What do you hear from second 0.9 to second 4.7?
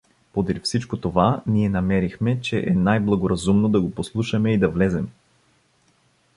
това ние намерихме, че е най-благоразумно да го послушаме и да